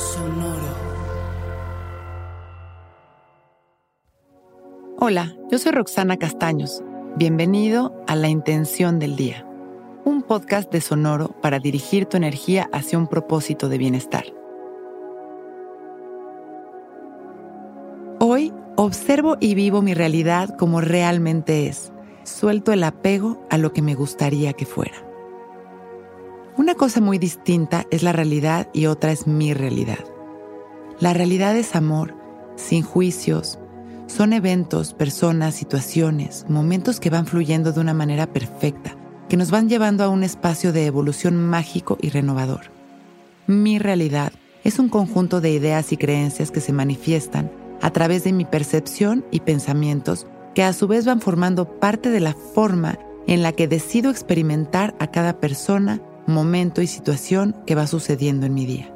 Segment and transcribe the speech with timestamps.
[0.00, 0.74] Sonoro.
[4.98, 6.82] Hola, yo soy Roxana Castaños.
[7.16, 9.46] Bienvenido a La Intención del Día,
[10.06, 14.24] un podcast de Sonoro para dirigir tu energía hacia un propósito de bienestar.
[18.20, 21.92] Hoy observo y vivo mi realidad como realmente es.
[22.22, 25.09] Suelto el apego a lo que me gustaría que fuera.
[26.56, 30.04] Una cosa muy distinta es la realidad y otra es mi realidad.
[30.98, 32.14] La realidad es amor,
[32.56, 33.58] sin juicios.
[34.06, 38.96] Son eventos, personas, situaciones, momentos que van fluyendo de una manera perfecta,
[39.28, 42.72] que nos van llevando a un espacio de evolución mágico y renovador.
[43.46, 44.32] Mi realidad
[44.64, 49.24] es un conjunto de ideas y creencias que se manifiestan a través de mi percepción
[49.30, 53.68] y pensamientos que a su vez van formando parte de la forma en la que
[53.68, 58.94] decido experimentar a cada persona, momento y situación que va sucediendo en mi día.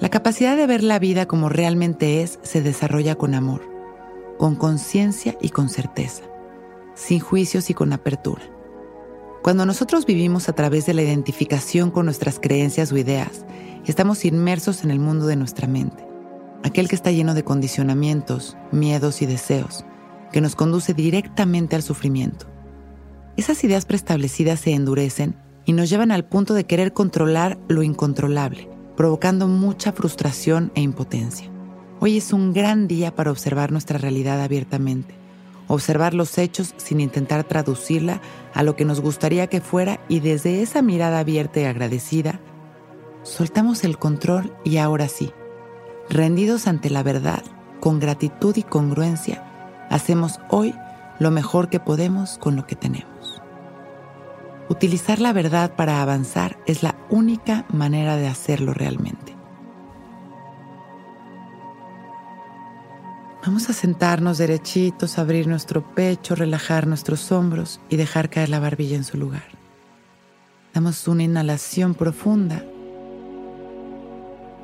[0.00, 3.62] La capacidad de ver la vida como realmente es se desarrolla con amor,
[4.38, 6.22] con conciencia y con certeza,
[6.94, 8.42] sin juicios y con apertura.
[9.42, 13.44] Cuando nosotros vivimos a través de la identificación con nuestras creencias o ideas,
[13.86, 16.06] estamos inmersos en el mundo de nuestra mente,
[16.62, 19.84] aquel que está lleno de condicionamientos, miedos y deseos,
[20.32, 22.46] que nos conduce directamente al sufrimiento.
[23.36, 25.36] Esas ideas preestablecidas se endurecen
[25.68, 31.50] y nos llevan al punto de querer controlar lo incontrolable, provocando mucha frustración e impotencia.
[32.00, 35.14] Hoy es un gran día para observar nuestra realidad abiertamente,
[35.66, 38.22] observar los hechos sin intentar traducirla
[38.54, 42.40] a lo que nos gustaría que fuera y desde esa mirada abierta y agradecida,
[43.22, 45.32] soltamos el control y ahora sí,
[46.08, 47.42] rendidos ante la verdad,
[47.78, 50.74] con gratitud y congruencia, hacemos hoy
[51.18, 53.37] lo mejor que podemos con lo que tenemos.
[54.70, 59.34] Utilizar la verdad para avanzar es la única manera de hacerlo realmente.
[63.46, 68.96] Vamos a sentarnos derechitos, abrir nuestro pecho, relajar nuestros hombros y dejar caer la barbilla
[68.96, 69.46] en su lugar.
[70.74, 72.62] Damos una inhalación profunda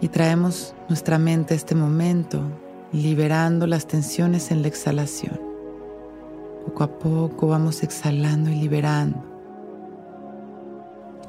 [0.00, 2.42] y traemos nuestra mente a este momento,
[2.92, 5.40] liberando las tensiones en la exhalación.
[6.66, 9.31] Poco a poco vamos exhalando y liberando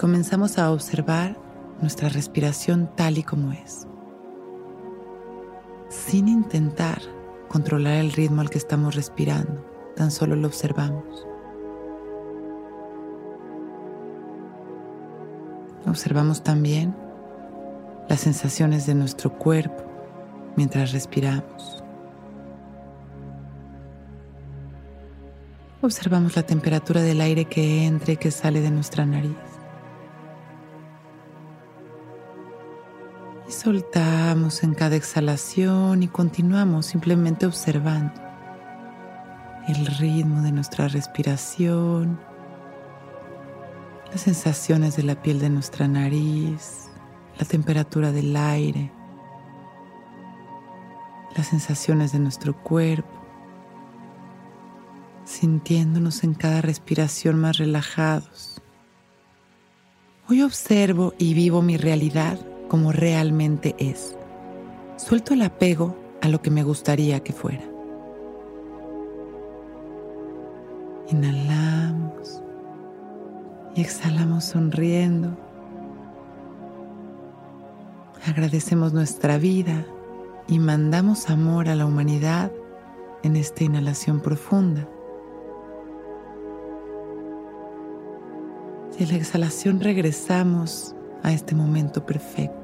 [0.03, 1.37] comenzamos a observar
[1.79, 3.87] nuestra respiración tal y como es,
[5.87, 7.01] sin intentar
[7.47, 9.65] controlar el ritmo al que estamos respirando,
[9.95, 11.25] tan solo lo observamos.
[15.87, 16.93] Observamos también
[18.09, 19.85] las sensaciones de nuestro cuerpo
[20.57, 21.81] mientras respiramos.
[25.81, 29.52] Observamos la temperatura del aire que entra y que sale de nuestra nariz.
[33.53, 38.13] Soltamos en cada exhalación y continuamos simplemente observando
[39.67, 42.19] el ritmo de nuestra respiración,
[44.11, 46.89] las sensaciones de la piel de nuestra nariz,
[47.37, 48.91] la temperatura del aire,
[51.37, 53.21] las sensaciones de nuestro cuerpo,
[55.25, 58.61] sintiéndonos en cada respiración más relajados.
[60.27, 62.39] Hoy observo y vivo mi realidad
[62.73, 64.17] como realmente es.
[64.97, 67.61] Suelto el apego a lo que me gustaría que fuera.
[71.07, 72.41] Inhalamos
[73.75, 75.37] y exhalamos sonriendo.
[78.25, 79.85] Agradecemos nuestra vida
[80.47, 82.51] y mandamos amor a la humanidad
[83.21, 84.89] en esta inhalación profunda.
[88.97, 92.62] Y en la exhalación regresamos a este momento perfecto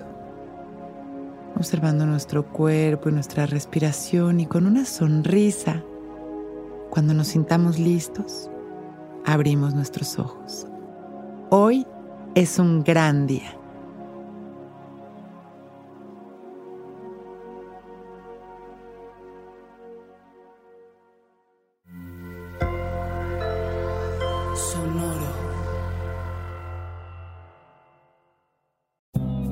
[1.60, 5.84] observando nuestro cuerpo y nuestra respiración y con una sonrisa,
[6.90, 8.50] cuando nos sintamos listos,
[9.26, 10.66] abrimos nuestros ojos.
[11.50, 11.86] Hoy
[12.34, 13.60] es un gran día.